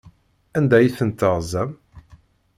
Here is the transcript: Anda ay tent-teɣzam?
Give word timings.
Anda 0.57 0.75
ay 0.77 0.89
tent-teɣzam? 0.97 1.71